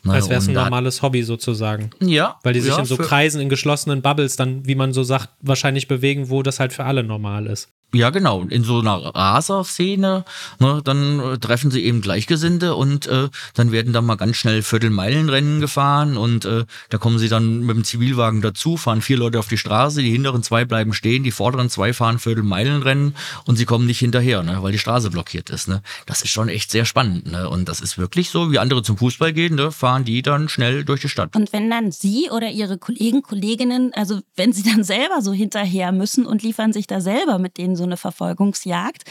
[0.03, 0.13] Ne?
[0.13, 1.91] Als wäre es ein normales Hobby sozusagen.
[2.01, 2.39] Ja.
[2.43, 5.31] Weil die sich ja, in so Kreisen, in geschlossenen Bubbles dann, wie man so sagt,
[5.41, 7.69] wahrscheinlich bewegen, wo das halt für alle normal ist.
[7.94, 8.42] Ja, genau.
[8.42, 10.24] In so einer Raser-Szene,
[10.59, 14.62] ne, dann äh, treffen sie eben Gleichgesinnte und äh, dann werden da mal ganz schnell
[14.62, 19.38] Viertelmeilenrennen gefahren und äh, da kommen sie dann mit dem Zivilwagen dazu, fahren vier Leute
[19.38, 23.14] auf die Straße, die hinteren zwei bleiben stehen, die vorderen zwei fahren Viertelmeilenrennen
[23.46, 25.68] und sie kommen nicht hinterher, ne, weil die Straße blockiert ist.
[25.68, 25.80] Ne.
[26.07, 27.30] Das ist schon echt sehr spannend.
[27.30, 27.48] Ne.
[27.48, 30.85] Und das ist wirklich so, wie andere zum Fußball gehen, ne, fahren die dann schnell
[30.85, 31.37] durch die Stadt.
[31.37, 35.92] Und wenn dann Sie oder Ihre Kollegen, Kolleginnen, also wenn Sie dann selber so hinterher
[35.92, 39.05] müssen und liefern sich da selber mit denen so eine Verfolgungsjagd.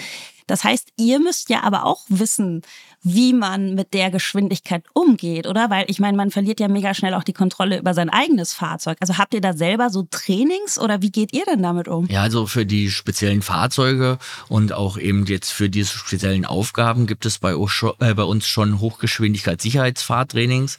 [0.47, 2.61] Das heißt, ihr müsst ja aber auch wissen,
[3.01, 5.69] wie man mit der Geschwindigkeit umgeht, oder?
[5.69, 8.97] Weil ich meine, man verliert ja mega schnell auch die Kontrolle über sein eigenes Fahrzeug.
[9.01, 12.07] Also habt ihr da selber so Trainings oder wie geht ihr denn damit um?
[12.07, 17.25] Ja, also für die speziellen Fahrzeuge und auch eben jetzt für diese speziellen Aufgaben gibt
[17.25, 20.77] es bei, äh, bei uns schon Hochgeschwindigkeitssicherheitsfahrtrainings,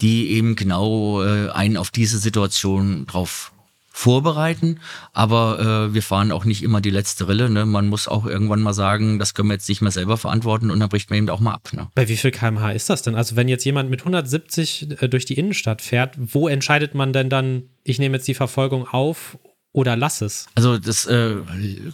[0.00, 3.53] die eben genau äh, einen auf diese Situation drauf
[3.96, 4.80] vorbereiten,
[5.12, 7.48] aber äh, wir fahren auch nicht immer die letzte Rille.
[7.48, 7.64] Ne?
[7.64, 10.80] Man muss auch irgendwann mal sagen, das können wir jetzt nicht mehr selber verantworten und
[10.80, 11.68] dann bricht man eben auch mal ab.
[11.72, 11.86] Ne?
[11.94, 13.14] Bei wie viel kmh ist das denn?
[13.14, 17.30] Also wenn jetzt jemand mit 170 äh, durch die Innenstadt fährt, wo entscheidet man denn
[17.30, 19.38] dann, ich nehme jetzt die Verfolgung auf
[19.74, 20.46] oder lass es?
[20.54, 21.34] Also das äh,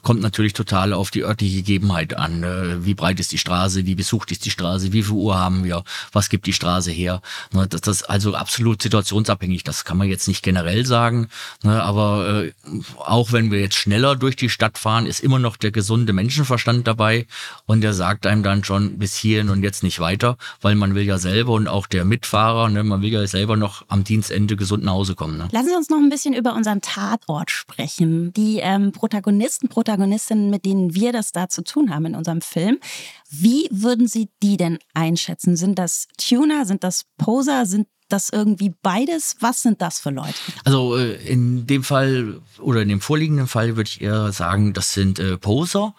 [0.03, 2.43] kommt natürlich total auf die örtliche Gegebenheit an.
[2.43, 5.65] Äh, wie breit ist die Straße, wie besucht ist die Straße, wie viel Uhr haben
[5.65, 7.23] wir, was gibt die Straße her.
[7.53, 9.65] Ne, das, das ist also absolut situationsabhängig.
[9.65, 11.29] Das kann man jetzt nicht generell sagen.
[11.63, 12.53] Ne, aber äh,
[12.99, 16.87] auch wenn wir jetzt schneller durch die Stadt fahren, ist immer noch der gesunde Menschenverstand
[16.87, 17.27] dabei
[17.65, 21.05] und der sagt einem dann schon bis hierhin und jetzt nicht weiter, weil man will
[21.05, 24.85] ja selber und auch der Mitfahrer, ne, man will ja selber noch am Dienstende gesund
[24.85, 25.39] nach Hause kommen.
[25.39, 25.49] Ne?
[25.51, 28.33] Lassen Sie uns noch ein bisschen über unseren Tatort sprechen sprechen.
[28.33, 32.79] Die ähm, Protagonisten, Protagonistinnen, mit denen wir das da zu tun haben in unserem Film.
[33.29, 35.57] Wie würden Sie die denn einschätzen?
[35.57, 36.67] Sind das Tuner?
[36.67, 37.67] Sind das Poser?
[37.67, 39.37] Sind das irgendwie beides?
[39.41, 40.35] Was sind das für Leute?
[40.65, 44.93] Also äh, in dem Fall oder in dem vorliegenden Fall würde ich eher sagen, das
[44.93, 45.95] sind äh, Poser,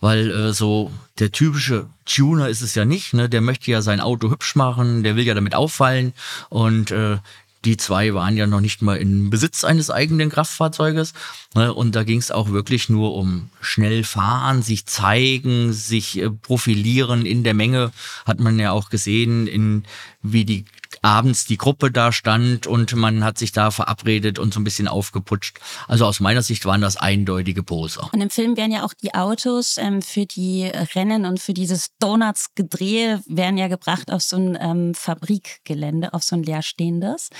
[0.00, 3.12] weil äh, so der typische Tuner ist es ja nicht.
[3.12, 3.28] Ne?
[3.28, 6.12] Der möchte ja sein Auto hübsch machen, der will ja damit auffallen
[6.48, 7.18] und äh,
[7.68, 11.12] die zwei waren ja noch nicht mal in Besitz eines eigenen Kraftfahrzeuges.
[11.54, 11.74] Ne?
[11.74, 17.26] Und da ging es auch wirklich nur um schnell fahren, sich zeigen, sich äh, profilieren
[17.26, 17.92] in der Menge.
[18.24, 19.84] Hat man ja auch gesehen, in
[20.22, 20.64] wie die
[21.02, 24.88] abends die Gruppe da stand und man hat sich da verabredet und so ein bisschen
[24.88, 25.58] aufgeputscht.
[25.86, 28.10] Also aus meiner Sicht waren das eindeutige Poser.
[28.12, 31.90] Und im Film werden ja auch die Autos ähm, für die Rennen und für dieses
[31.98, 37.30] Donuts-Gedrehe werden ja gebracht auf so ein ähm, Fabrikgelände, auf so ein leerstehendes.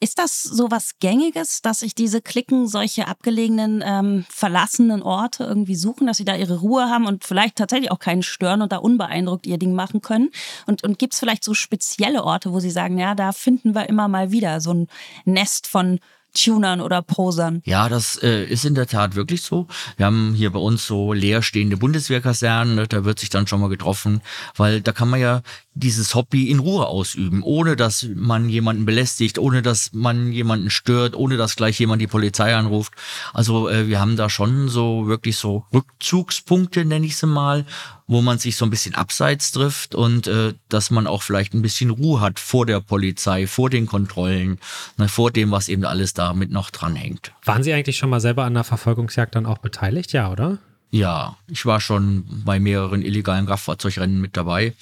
[0.00, 5.76] Ist das so was Gängiges, dass sich diese Klicken solche abgelegenen, ähm, verlassenen Orte irgendwie
[5.76, 8.78] suchen, dass sie da ihre Ruhe haben und vielleicht tatsächlich auch keinen stören und da
[8.78, 10.30] unbeeindruckt ihr Ding machen können?
[10.66, 13.88] Und, und gibt es vielleicht so spezielle Orte, wo sie sagen, ja, da finden wir
[13.88, 14.86] immer mal wieder so ein
[15.24, 15.98] Nest von
[16.34, 17.62] Tunern oder Posern.
[17.64, 19.66] Ja, das äh, ist in der Tat wirklich so.
[19.96, 23.68] Wir haben hier bei uns so leerstehende Bundeswehrkasernen, ne, da wird sich dann schon mal
[23.68, 24.22] getroffen,
[24.56, 25.42] weil da kann man ja
[25.74, 31.14] dieses Hobby in Ruhe ausüben, ohne dass man jemanden belästigt, ohne dass man jemanden stört,
[31.14, 32.94] ohne dass gleich jemand die Polizei anruft.
[33.34, 37.66] Also äh, wir haben da schon so wirklich so Rückzugspunkte, nenne ich sie mal,
[38.06, 41.62] wo man sich so ein bisschen abseits trifft und äh, dass man auch vielleicht ein
[41.62, 44.58] bisschen Ruhe hat vor der Polizei, vor den Kontrollen,
[44.96, 47.32] ne, vor dem, was eben alles damit noch dranhängt.
[47.44, 50.12] Waren Sie eigentlich schon mal selber an der Verfolgungsjagd dann auch beteiligt?
[50.12, 50.58] Ja, oder?
[50.90, 54.74] Ja, ich war schon bei mehreren illegalen Kraftfahrzeugrennen mit dabei.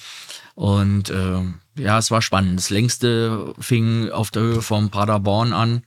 [0.56, 1.42] Und äh,
[1.76, 2.58] ja, es war spannend.
[2.58, 5.82] Das längste fing auf der Höhe vom Paderborn an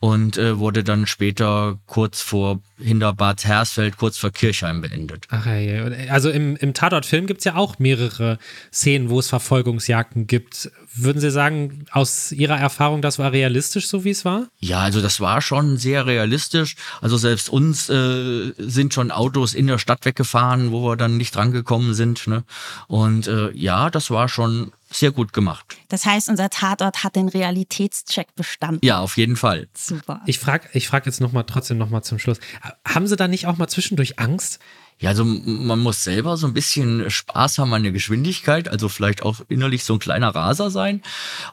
[0.00, 5.26] und äh, wurde dann später kurz vor hinter Bad Hersfeld, kurz vor Kirchheim beendet.
[5.30, 8.38] Ach ey, also im, im Tatort-Film gibt es ja auch mehrere
[8.72, 10.70] Szenen, wo es Verfolgungsjagden gibt.
[10.94, 14.48] Würden Sie sagen, aus Ihrer Erfahrung, das war realistisch, so wie es war?
[14.58, 16.76] Ja, also das war schon sehr realistisch.
[17.00, 21.34] Also selbst uns äh, sind schon Autos in der Stadt weggefahren, wo wir dann nicht
[21.34, 22.26] drangekommen sind.
[22.26, 22.44] Ne?
[22.88, 25.76] Und äh, ja, das war schon sehr gut gemacht.
[25.88, 28.80] Das heißt, unser Tatort hat den Realitätscheck bestanden.
[28.82, 29.68] Ja, auf jeden Fall.
[29.74, 30.22] Super.
[30.26, 32.38] Ich frage ich frag jetzt noch mal trotzdem noch mal zum Schluss.
[32.86, 34.60] Haben Sie da nicht auch mal zwischendurch Angst?
[35.00, 39.22] Ja, also man muss selber so ein bisschen Spaß haben an der Geschwindigkeit, also vielleicht
[39.22, 41.02] auch innerlich so ein kleiner Raser sein.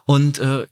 [0.05, 0.67] Und äh,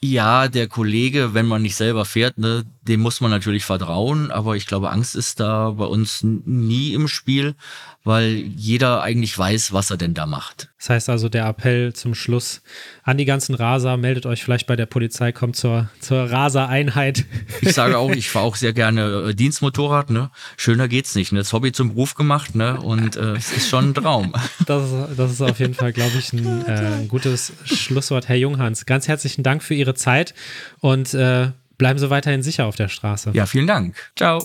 [0.00, 4.56] ja, der Kollege, wenn man nicht selber fährt, ne, dem muss man natürlich vertrauen, aber
[4.56, 7.54] ich glaube, Angst ist da bei uns nie im Spiel,
[8.02, 10.70] weil jeder eigentlich weiß, was er denn da macht.
[10.78, 12.62] Das heißt also, der Appell zum Schluss
[13.02, 17.26] an die ganzen Raser, meldet euch vielleicht bei der Polizei, kommt zur, zur Raser-Einheit.
[17.60, 20.30] Ich sage auch, ich fahre auch sehr gerne äh, Dienstmotorrad, ne?
[20.56, 21.32] Schöner geht's nicht.
[21.32, 21.40] Ne?
[21.40, 22.80] Das Hobby zum Beruf gemacht, ne?
[22.80, 24.32] Und äh, es ist schon ein Traum.
[24.66, 28.36] Das ist, das ist auf jeden Fall, glaube ich, ein, äh, ein gutes Schlusswort, Herr
[28.36, 28.86] Junghans.
[28.86, 30.34] Ganz herzlichen Dank für Ihre Zeit
[30.80, 33.30] und äh, bleiben Sie weiterhin sicher auf der Straße.
[33.32, 33.96] Ja, vielen Dank.
[34.16, 34.42] Ciao.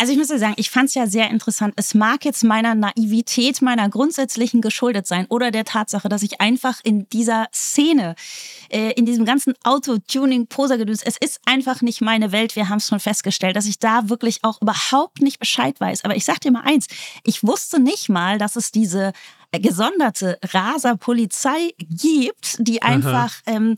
[0.00, 1.74] Also ich muss ja sagen, ich fand es ja sehr interessant.
[1.76, 6.80] Es mag jetzt meiner Naivität, meiner grundsätzlichen geschuldet sein oder der Tatsache, dass ich einfach
[6.82, 8.14] in dieser Szene,
[8.70, 12.56] äh, in diesem ganzen Auto-Tuning-Poser-Gedöns, es ist einfach nicht meine Welt.
[12.56, 16.04] Wir haben es schon festgestellt, dass ich da wirklich auch überhaupt nicht Bescheid weiß.
[16.04, 16.86] Aber ich sag dir mal eins,
[17.24, 19.12] ich wusste nicht mal, dass es diese
[19.58, 23.76] gesonderte Raser-Polizei gibt, die einfach ähm,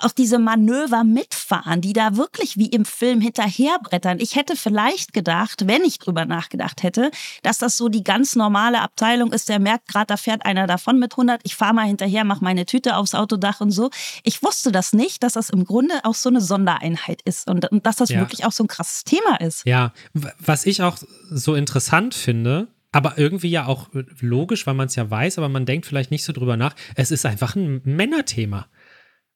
[0.00, 4.18] auch diese Manöver mitfahren, die da wirklich wie im Film hinterherbrettern.
[4.20, 7.10] Ich hätte vielleicht gedacht, wenn ich drüber nachgedacht hätte,
[7.42, 10.98] dass das so die ganz normale Abteilung ist, der merkt gerade, da fährt einer davon
[10.98, 13.90] mit 100, ich fahre mal hinterher, mache meine Tüte aufs Autodach und so.
[14.22, 17.84] Ich wusste das nicht, dass das im Grunde auch so eine Sondereinheit ist und, und
[17.86, 18.20] dass das ja.
[18.20, 19.64] wirklich auch so ein krasses Thema ist.
[19.66, 19.92] Ja,
[20.38, 20.96] was ich auch
[21.30, 25.66] so interessant finde, aber irgendwie ja auch logisch, weil man es ja weiß, aber man
[25.66, 26.74] denkt vielleicht nicht so drüber nach.
[26.94, 28.68] Es ist einfach ein Männerthema.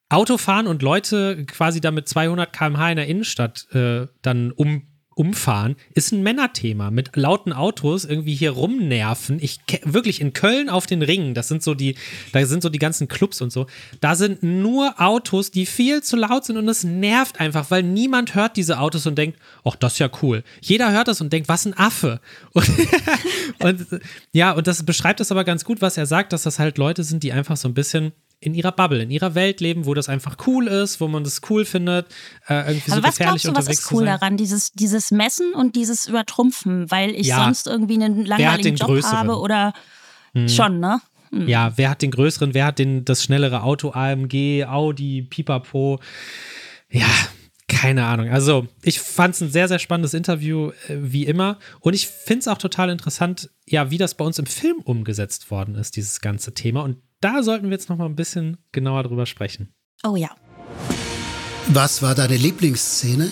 [0.09, 6.11] Autofahren und Leute quasi damit 200 km/h in der Innenstadt äh, dann um, umfahren, ist
[6.11, 6.91] ein Männerthema.
[6.91, 9.37] Mit lauten Autos irgendwie hier rumnerven.
[9.41, 11.95] Ich wirklich in Köln auf den Ringen, das sind so die,
[12.31, 13.67] da sind so die ganzen Clubs und so.
[14.01, 18.35] Da sind nur Autos, die viel zu laut sind und es nervt einfach, weil niemand
[18.35, 20.43] hört diese Autos und denkt, ach, das ist ja cool.
[20.61, 22.19] Jeder hört das und denkt, was ein Affe.
[22.53, 22.69] Und,
[23.59, 26.77] und ja, und das beschreibt es aber ganz gut, was er sagt, dass das halt
[26.77, 28.11] Leute sind, die einfach so ein bisschen
[28.45, 31.41] in ihrer Bubble, in ihrer Welt leben, wo das einfach cool ist, wo man das
[31.49, 32.07] cool findet,
[32.47, 34.37] äh, irgendwie Aber so was gefährlich glaubst du, was ist cool daran?
[34.37, 37.43] Dieses, dieses Messen und dieses Übertrumpfen, weil ich Ja.
[37.43, 39.17] sonst irgendwie einen langweiligen Job größeren?
[39.17, 39.73] habe oder
[40.47, 40.99] schon, ne?
[41.31, 45.99] Ja, wer hat den größeren, wer hat den, das schnellere Auto, AMG, Audi, Pipapo?
[46.91, 47.07] Ja,
[47.67, 48.29] keine Ahnung.
[48.29, 51.57] Also, ich fand es ein sehr, sehr spannendes Interview, äh, wie immer.
[51.79, 55.49] Und ich finde es auch total interessant, ja, wie das bei uns im Film umgesetzt
[55.49, 56.81] worden ist, dieses ganze Thema.
[56.83, 59.73] Und da sollten wir jetzt noch mal ein bisschen genauer drüber sprechen.
[60.03, 60.29] Oh ja.
[61.69, 63.31] Was war deine Lieblingsszene?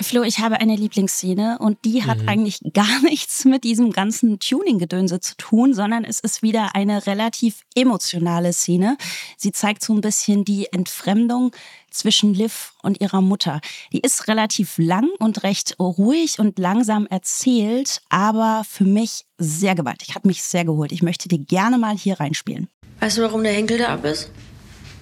[0.00, 5.18] Flo, ich habe eine Lieblingsszene und die hat eigentlich gar nichts mit diesem ganzen Tuning-Gedönse
[5.20, 8.96] zu tun, sondern es ist wieder eine relativ emotionale Szene.
[9.36, 11.50] Sie zeigt so ein bisschen die Entfremdung
[11.90, 13.60] zwischen Liv und ihrer Mutter.
[13.92, 20.14] Die ist relativ lang und recht ruhig und langsam erzählt, aber für mich sehr gewaltig.
[20.14, 20.92] Hat mich sehr geholt.
[20.92, 22.68] Ich möchte die gerne mal hier reinspielen.
[23.00, 24.30] Weißt du, warum der Henkel da ab ist?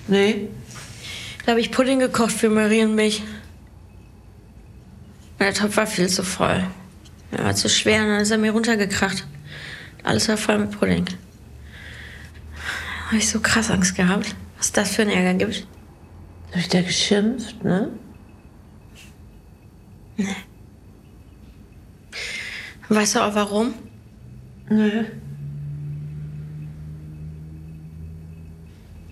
[0.08, 0.48] Nee.
[1.44, 3.22] Da habe ich Pudding gekocht für Marie und mich.
[5.38, 6.66] Der Topf war viel zu voll.
[7.30, 9.26] Er war zu schwer und dann ist er mir runtergekracht.
[10.02, 11.06] Alles war voll mit Pudding.
[13.06, 15.66] Habe ich so krass Angst gehabt, was das für einen Ärger gibt.
[16.50, 17.90] Hab ich da geschimpft, ne?
[22.88, 23.74] Weißt du auch warum?
[24.70, 25.04] Nö.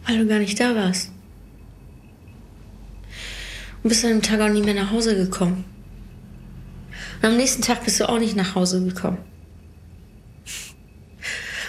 [0.06, 1.10] Weil du gar nicht da warst.
[3.82, 5.64] Und bist an dem Tag auch nie mehr nach Hause gekommen.
[7.20, 9.18] Und am nächsten Tag bist du auch nicht nach Hause gekommen.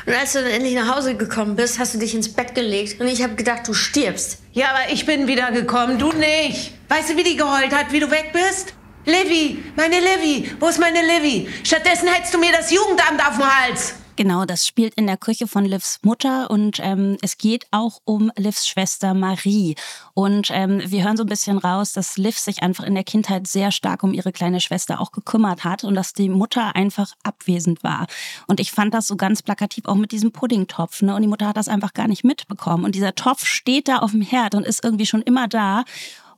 [0.06, 3.02] Und als du dann endlich nach Hause gekommen bist, hast du dich ins Bett gelegt
[3.02, 4.38] und ich habe gedacht, du stirbst.
[4.54, 6.74] Ja, aber ich bin wieder gekommen, du nicht.
[6.90, 8.74] Weißt du, wie die geheult hat, wie du weg bist?
[9.06, 11.48] Livy, meine Livy, wo ist meine Livy?
[11.64, 13.96] Stattdessen hättest du mir das Jugendamt auf dem Hals.
[14.18, 18.32] Genau, das spielt in der Küche von Livs Mutter und ähm, es geht auch um
[18.38, 19.76] Livs Schwester Marie.
[20.14, 23.46] Und ähm, wir hören so ein bisschen raus, dass Liv sich einfach in der Kindheit
[23.46, 27.84] sehr stark um ihre kleine Schwester auch gekümmert hat und dass die Mutter einfach abwesend
[27.84, 28.08] war.
[28.48, 31.02] Und ich fand das so ganz plakativ auch mit diesem Puddingtopf.
[31.02, 31.14] Ne?
[31.14, 32.86] Und die Mutter hat das einfach gar nicht mitbekommen.
[32.86, 35.84] Und dieser Topf steht da auf dem Herd und ist irgendwie schon immer da.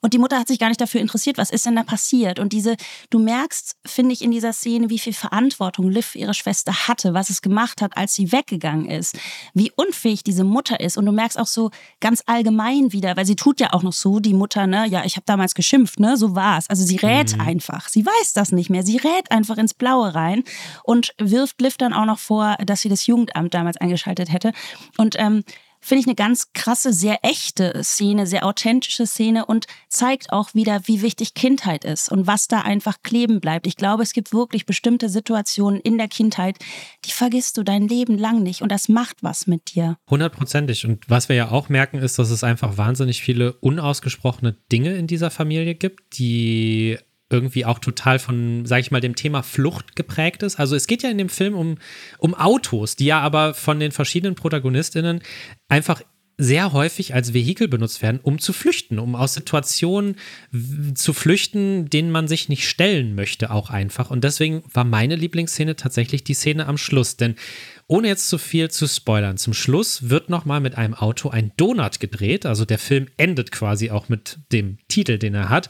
[0.02, 2.40] Und die Mutter hat sich gar nicht dafür interessiert, was ist denn da passiert.
[2.40, 2.76] Und diese,
[3.10, 7.30] du merkst, finde ich, in dieser Szene, wie viel Verantwortung Liv ihre Schwester hatte, was
[7.30, 9.18] es gemacht hat, als sie weggegangen ist,
[9.54, 10.98] wie unfähig diese Mutter ist.
[10.98, 14.20] Und du merkst auch so ganz allgemein wieder, weil sie tut ja auch noch so,
[14.20, 16.70] die Mutter, ne, ja, ich habe damals geschimpft, ne, so war's.
[16.70, 17.42] Also sie rät mhm.
[17.42, 17.90] einfach.
[17.90, 18.84] Sie weiß das nicht mehr.
[18.84, 20.44] Sie rät einfach ins Blaue rein
[20.84, 24.52] und wirft Liv dann auch noch vor, dass sie das Jugendamt damals eingeschaltet hätte.
[24.98, 25.44] Und ähm,
[25.80, 30.82] finde ich eine ganz krasse, sehr echte Szene, sehr authentische Szene und zeigt auch wieder,
[30.86, 33.68] wie wichtig Kindheit ist und was da einfach kleben bleibt.
[33.68, 36.58] Ich glaube, es gibt wirklich bestimmte Situationen in der Kindheit,
[37.06, 39.98] die vergisst du dein Leben lang nicht und das macht was mit dir.
[40.10, 40.86] Hundertprozentig.
[40.86, 45.08] Und was wir ja auch merken, ist, dass es einfach wahnsinnig viele unausgesprochene Dinge in
[45.08, 46.98] dieser Familie gibt, die
[47.30, 50.60] irgendwie auch total von, sag ich mal, dem Thema Flucht geprägt ist.
[50.60, 51.78] Also es geht ja in dem Film um,
[52.20, 55.22] um Autos, die ja aber von den verschiedenen Protagonistinnen
[55.68, 56.02] einfach
[56.40, 60.18] sehr häufig als Vehikel benutzt werden, um zu flüchten, um aus Situationen
[60.94, 64.12] zu flüchten, denen man sich nicht stellen möchte, auch einfach.
[64.12, 67.18] Und deswegen war meine Lieblingsszene tatsächlich die Szene am Schluss.
[67.18, 67.36] Denn
[67.88, 72.00] ohne jetzt zu viel zu spoilern, zum Schluss wird nochmal mit einem Auto ein Donut
[72.00, 72.46] gedreht.
[72.46, 75.70] Also der Film endet quasi auch mit dem Titel, den er hat.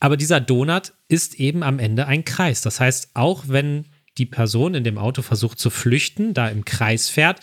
[0.00, 2.62] Aber dieser Donut ist eben am Ende ein Kreis.
[2.62, 3.84] Das heißt, auch wenn
[4.16, 7.40] die Person in dem Auto versucht zu flüchten, da im Kreis fährt,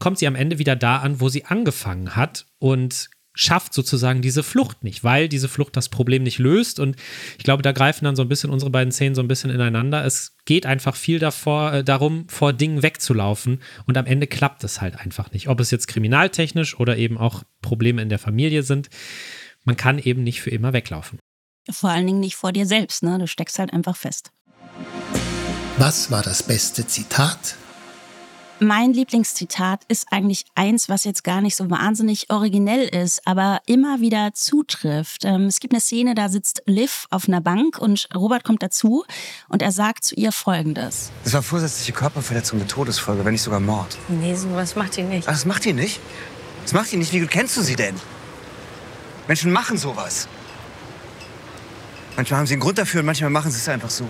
[0.00, 4.42] kommt sie am Ende wieder da an, wo sie angefangen hat und schafft sozusagen diese
[4.42, 6.80] Flucht nicht, weil diese Flucht das Problem nicht löst.
[6.80, 6.96] Und
[7.38, 10.04] ich glaube, da greifen dann so ein bisschen unsere beiden Szenen so ein bisschen ineinander.
[10.04, 13.62] Es geht einfach viel davor, äh, darum, vor Dingen wegzulaufen.
[13.86, 15.48] Und am Ende klappt es halt einfach nicht.
[15.48, 18.90] Ob es jetzt kriminaltechnisch oder eben auch Probleme in der Familie sind.
[19.64, 21.18] Man kann eben nicht für immer weglaufen.
[21.70, 23.18] Vor allen Dingen nicht vor dir selbst, ne?
[23.18, 24.32] Du steckst halt einfach fest.
[25.78, 27.56] Was war das beste Zitat?
[28.62, 34.02] Mein Lieblingszitat ist eigentlich eins, was jetzt gar nicht so wahnsinnig originell ist, aber immer
[34.02, 35.24] wieder zutrifft.
[35.24, 39.06] Ähm, es gibt eine Szene, da sitzt Liv auf einer Bank und Robert kommt dazu
[39.48, 41.10] und er sagt zu ihr Folgendes.
[41.24, 43.96] Das war vorsätzliche Körperverletzung mit Todesfolge, wenn nicht sogar Mord.
[44.08, 45.26] Nee, sowas macht ihn nicht.
[45.26, 45.98] Ach, das macht ihn nicht?
[46.64, 47.14] Das macht ihn nicht?
[47.14, 47.94] Wie gut kennst du sie denn?
[49.26, 50.28] Menschen machen sowas.
[52.14, 54.06] Manchmal haben sie einen Grund dafür und manchmal machen sie es einfach so.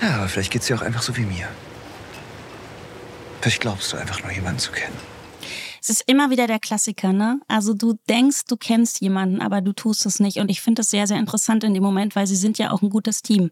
[0.00, 1.48] Ja, aber vielleicht geht's dir auch einfach so wie mir.
[3.42, 5.11] Vielleicht glaubst du einfach nur jemanden zu kennen.
[5.82, 7.40] Es ist immer wieder der Klassiker, ne?
[7.48, 10.36] Also du denkst, du kennst jemanden, aber du tust es nicht.
[10.36, 12.82] Und ich finde das sehr, sehr interessant in dem Moment, weil sie sind ja auch
[12.82, 13.50] ein gutes Team.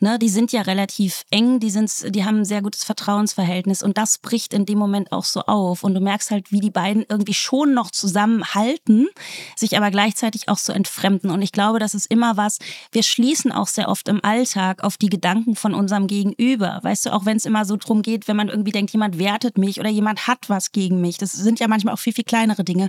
[0.00, 0.18] Ne?
[0.18, 4.16] Die sind ja relativ eng, die, sind, die haben ein sehr gutes Vertrauensverhältnis und das
[4.16, 5.84] bricht in dem Moment auch so auf.
[5.84, 9.08] Und du merkst halt, wie die beiden irgendwie schon noch zusammenhalten,
[9.54, 11.30] sich aber gleichzeitig auch so entfremden.
[11.30, 12.56] Und ich glaube, das ist immer was,
[12.90, 16.80] wir schließen auch sehr oft im Alltag auf die Gedanken von unserem Gegenüber.
[16.82, 19.58] Weißt du, auch wenn es immer so drum geht, wenn man irgendwie denkt, jemand wertet
[19.58, 21.18] mich oder jemand hat was gegen mich.
[21.18, 22.88] Das sind ja ja manchmal auch viel, viel kleinere Dinge.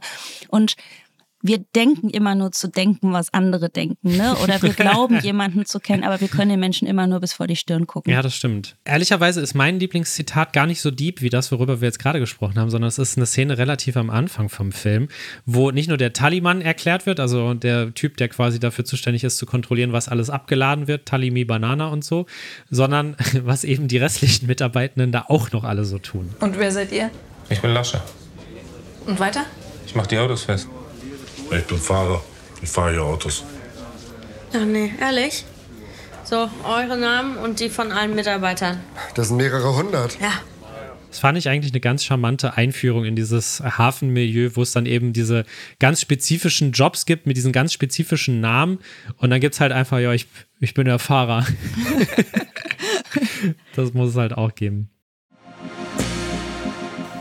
[0.50, 0.76] Und
[1.44, 4.36] wir denken immer nur zu denken, was andere denken, ne?
[4.44, 7.46] Oder wir glauben, jemanden zu kennen, aber wir können den Menschen immer nur bis vor
[7.46, 8.12] die Stirn gucken.
[8.12, 8.76] Ja, das stimmt.
[8.86, 12.58] Ehrlicherweise ist mein Lieblingszitat gar nicht so deep wie das, worüber wir jetzt gerade gesprochen
[12.58, 15.10] haben, sondern es ist eine Szene relativ am Anfang vom Film,
[15.46, 19.38] wo nicht nur der Taliban erklärt wird, also der Typ, der quasi dafür zuständig ist,
[19.38, 22.26] zu kontrollieren, was alles abgeladen wird, Talimi Banana und so,
[22.70, 26.34] sondern was eben die restlichen Mitarbeitenden da auch noch alle so tun.
[26.40, 27.12] Und wer seid ihr?
[27.50, 28.02] Ich bin Lasche.
[29.08, 29.46] Und weiter?
[29.86, 30.68] Ich mach die Autos fest.
[31.50, 32.22] Ich bin Fahrer.
[32.62, 33.44] Ich fahre hier Autos.
[34.54, 35.46] Ach nee, ehrlich?
[36.26, 38.82] So, eure Namen und die von allen Mitarbeitern.
[39.16, 40.20] Das sind mehrere hundert.
[40.20, 40.34] Ja.
[41.10, 45.14] Das fand ich eigentlich eine ganz charmante Einführung in dieses Hafenmilieu, wo es dann eben
[45.14, 45.46] diese
[45.80, 48.80] ganz spezifischen Jobs gibt mit diesen ganz spezifischen Namen.
[49.16, 50.28] Und dann gibt es halt einfach, ja, ich,
[50.60, 51.46] ich bin der Fahrer.
[53.76, 54.90] das muss es halt auch geben.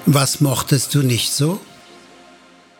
[0.04, 1.60] Was mochtest du nicht so?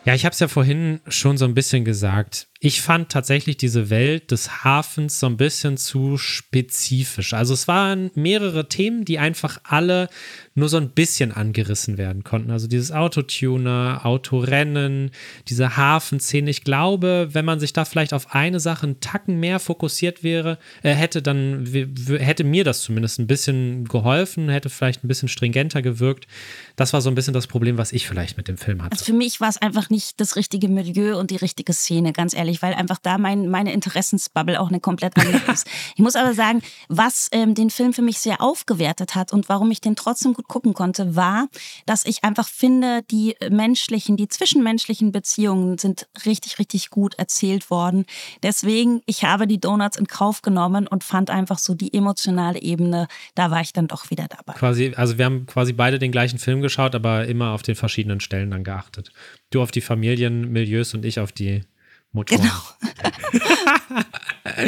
[0.07, 2.47] Ja, ich habe es ja vorhin schon so ein bisschen gesagt.
[2.59, 7.33] Ich fand tatsächlich diese Welt des Hafens so ein bisschen zu spezifisch.
[7.33, 10.09] Also es waren mehrere Themen, die einfach alle
[10.55, 12.49] nur so ein bisschen angerissen werden konnten.
[12.49, 15.11] Also dieses Autotuner, Autorennen,
[15.47, 16.49] diese Hafenszene.
[16.49, 20.57] Ich glaube, wenn man sich da vielleicht auf eine Sache einen Tacken mehr fokussiert wäre,
[20.81, 21.67] äh, hätte dann
[22.07, 26.27] hätte mir das zumindest ein bisschen geholfen, hätte vielleicht ein bisschen stringenter gewirkt.
[26.75, 28.93] Das war so ein bisschen das Problem, was ich vielleicht mit dem Film hatte.
[28.93, 32.33] Also für mich war es einfach nicht das richtige Milieu und die richtige Szene, ganz
[32.33, 35.67] ehrlich ehrlich, weil einfach da mein, meine Interessensbubble auch eine komplett andere ist.
[35.95, 39.69] Ich muss aber sagen, was ähm, den Film für mich sehr aufgewertet hat und warum
[39.71, 41.47] ich den trotzdem gut gucken konnte, war,
[41.85, 48.05] dass ich einfach finde, die menschlichen, die zwischenmenschlichen Beziehungen sind richtig, richtig gut erzählt worden.
[48.43, 53.07] Deswegen, ich habe die Donuts in Kauf genommen und fand einfach so die emotionale Ebene,
[53.35, 54.53] da war ich dann doch wieder dabei.
[54.53, 58.21] Quasi, also wir haben quasi beide den gleichen Film geschaut, aber immer auf den verschiedenen
[58.21, 59.11] Stellen dann geachtet.
[59.49, 61.63] Du auf die Familienmilieus und ich auf die
[62.11, 62.41] Motoren.
[62.41, 62.51] Genau.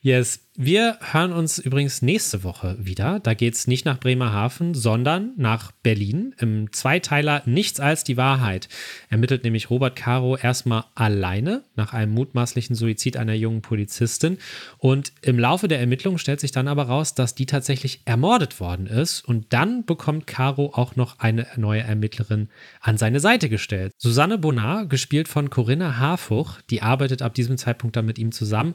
[0.00, 0.40] yes.
[0.56, 3.20] Wir hören uns übrigens nächste Woche wieder.
[3.20, 6.34] Da geht es nicht nach Bremerhaven, sondern nach Berlin.
[6.38, 8.68] Im Zweiteiler Nichts als die Wahrheit
[9.10, 14.38] ermittelt nämlich Robert Caro erstmal alleine nach einem mutmaßlichen Suizid einer jungen Polizistin.
[14.78, 18.88] Und im Laufe der Ermittlungen stellt sich dann aber raus, dass die tatsächlich ermordet worden
[18.88, 19.24] ist.
[19.24, 22.48] Und dann bekommt Caro auch noch eine neue Ermittlerin
[22.80, 23.92] an seine Seite gestellt.
[23.98, 28.74] Susanne Bonar, gespielt von Corinna Harfuch, die arbeitet ab diesem Zeitpunkt dann mit ihm zusammen.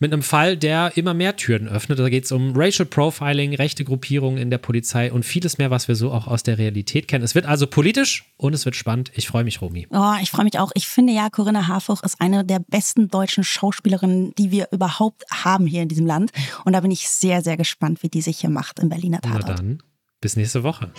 [0.00, 1.98] Mit einem Fall, der immer mehr mehr Türen öffnet.
[1.98, 5.88] Da geht es um Racial Profiling, rechte Gruppierungen in der Polizei und vieles mehr, was
[5.88, 7.24] wir so auch aus der Realität kennen.
[7.24, 9.12] Es wird also politisch und es wird spannend.
[9.14, 9.86] Ich freue mich, Romy.
[9.90, 10.72] Oh, ich freue mich auch.
[10.74, 15.66] Ich finde ja, Corinna Harfuch ist eine der besten deutschen Schauspielerinnen, die wir überhaupt haben
[15.66, 16.32] hier in diesem Land.
[16.64, 19.44] Und da bin ich sehr, sehr gespannt, wie die sich hier macht im Berliner Tatort.
[19.46, 19.82] Na dann,
[20.20, 20.90] bis nächste Woche.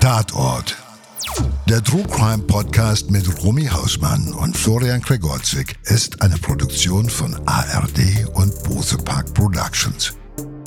[0.00, 0.76] Tatort
[1.68, 8.26] der True Crime Podcast mit Romy Hausmann und Florian Gregorczyk ist eine Produktion von ARD
[8.34, 10.14] und Bose Park Productions.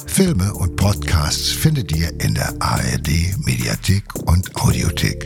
[0.06, 5.26] Filme und Podcasts findet ihr in der ARD Mediathek und Audiothek.